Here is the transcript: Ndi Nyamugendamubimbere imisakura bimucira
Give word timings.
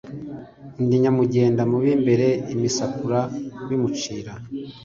Ndi 0.83 0.95
Nyamugendamubimbere 1.03 2.27
imisakura 2.53 3.19
bimucira 3.67 4.33